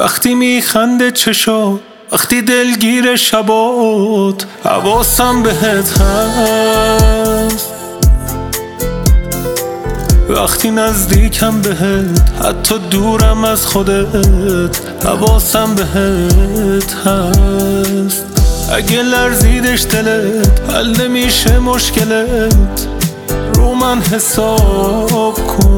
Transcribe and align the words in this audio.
وقتی 0.00 0.34
میخنده 0.34 1.10
چشات 1.10 1.80
وقتی 2.12 2.42
دلگیر 2.42 3.16
شبات 3.16 4.46
حواسم 4.64 5.42
بهت 5.42 6.00
هست. 6.00 7.72
وقتی 10.28 10.70
نزدیکم 10.70 11.60
بهت 11.60 12.22
حتی 12.44 12.78
دورم 12.90 13.44
از 13.44 13.66
خودت 13.66 14.80
حواسم 15.04 15.74
بهت 15.74 16.94
هست. 17.06 18.26
اگه 18.72 19.02
لرزیدش 19.02 19.82
دلت 19.82 20.60
حل 20.70 21.02
نمیشه 21.02 21.58
مشکلت. 21.58 22.88
رو 23.54 23.74
من 23.74 24.02
حساب 24.02 25.34
کن. 25.46 25.69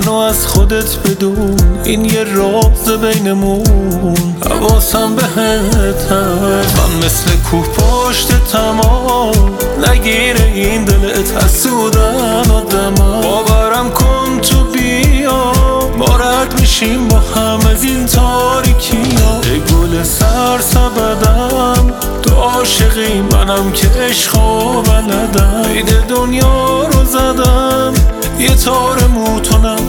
منو 0.00 0.14
از 0.14 0.46
خودت 0.46 0.98
بدون 0.98 1.56
این 1.84 2.04
یه 2.04 2.24
راز 2.24 3.00
بینمون. 3.00 4.34
حواسم 4.50 5.16
بهت 5.16 6.12
من 6.12 7.06
مثل 7.06 7.30
کوه 7.50 7.68
پشت 7.68 8.28
تمام 8.52 9.58
نگیره 9.88 10.52
این 10.54 10.84
دلت. 10.84 11.44
حسودن 11.44 12.50
آدم 12.50 12.94
باورم 12.94 13.90
کن 13.90 14.40
تو 14.42 14.64
بیا. 14.64 15.52
ما 15.98 16.18
میشیم 16.60 17.08
با 17.08 17.18
هم 17.18 17.66
از 17.66 17.84
این 17.84 18.06
تاریکی 18.06 18.96
ای 18.96 19.60
گل 19.60 20.02
سر 20.02 20.60
سبدم 20.60 21.92
تو 22.22 22.34
عاشقی. 22.34 23.20
منم 23.20 23.72
که 23.72 23.88
عشق 23.88 24.36
و 24.38 24.82
بلدم. 24.82 25.62
دنیا 26.08 26.86
رو 26.92 27.04
زدم. 27.04 27.94
یه 28.38 28.54
تار 28.54 29.06
موتونم. 29.06 29.79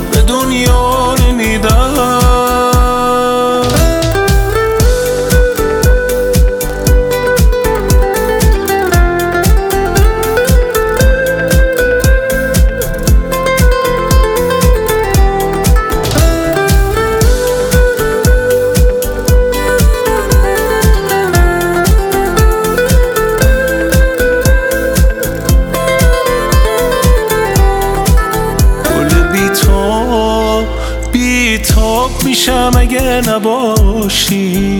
بیتاب 31.51 32.11
میشم 32.25 32.71
اگه 32.77 33.21
نباشی. 33.27 34.77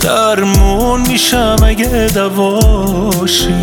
درمون 0.00 1.00
میشم 1.08 1.56
اگه 1.62 2.06
دواشی. 2.14 3.54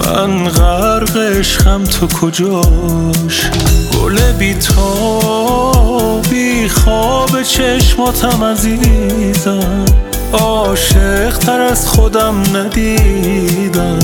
من 0.00 0.48
غرق 0.48 1.16
عشقم 1.16 1.84
تو 1.84 2.06
کجاشی؟ 2.06 3.50
گل 3.92 4.32
بیتاب 4.32 6.28
بی 6.30 6.68
خواب 6.68 7.42
چشماتم 7.42 8.44
عزیزم. 8.44 9.84
عاشق 10.32 11.38
تر 11.38 11.60
از 11.60 11.88
خودم 11.88 12.42
ندیدم. 12.56 13.98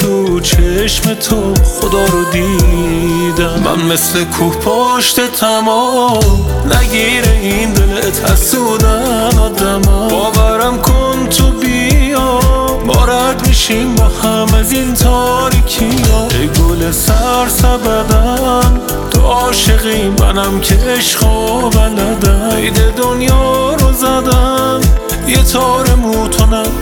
تو 0.00 0.40
چشم 0.40 1.14
تو 1.14 1.54
خدا 1.64 2.04
رو 2.04 2.24
دیدم. 2.32 3.60
من 3.64 3.92
مثل 3.92 4.24
کوه 4.24 4.56
پشت 4.56 5.20
تمام 5.20 6.46
نگیره 6.80 7.38
این 7.42 7.72
دلت. 7.72 8.30
حسودن 8.30 9.38
آدم 9.38 9.82
باورم 10.10 10.82
کن 10.82 11.26
تو 11.30 11.50
بیا. 11.50 12.40
ما 12.86 13.06
میشیم 13.46 13.94
با 13.94 14.04
هم 14.04 14.54
از 14.54 14.72
این 14.72 14.94
تاریکی 14.94 15.84
ای 15.84 16.48
گل 16.48 16.90
سر 16.90 17.48
سبدم 17.48 18.80
تو 19.10 19.20
عاشقی 19.20 20.08
منم 20.08 20.60
که 20.60 20.74
عشق 20.74 21.26
و 21.26 21.70
بلدم 21.70 22.50
عید 22.56 22.94
دنیا 22.96 23.74
رو 23.74 23.92
زدم. 23.92 24.80
یه 25.28 25.42
تار 25.42 25.94
موتونم. 25.94 26.77